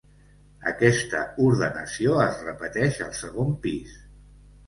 [0.69, 1.19] Aquesta
[1.49, 3.93] ordenació es repeteix al segon pis.